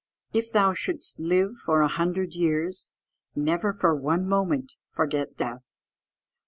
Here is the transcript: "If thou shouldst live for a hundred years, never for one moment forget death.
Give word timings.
"If 0.33 0.51
thou 0.51 0.73
shouldst 0.73 1.19
live 1.19 1.57
for 1.63 1.81
a 1.81 1.87
hundred 1.87 2.33
years, 2.33 2.89
never 3.35 3.71
for 3.71 3.93
one 3.93 4.27
moment 4.27 4.75
forget 4.95 5.37
death. 5.37 5.61